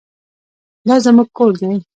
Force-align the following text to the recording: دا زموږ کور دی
دا 0.87 0.95
زموږ 1.05 1.27
کور 1.37 1.51
دی 1.61 1.71